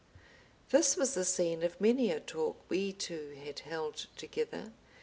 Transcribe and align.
This 0.71 0.95
was 0.97 1.13
the 1.13 1.23
scene 1.23 1.61
of 1.61 1.79
many 1.79 2.09
a 2.11 2.19
talk 2.19 2.59
we 2.69 2.91
two 2.91 3.37
had 3.45 3.59
held 3.59 4.07
together. 4.17 4.71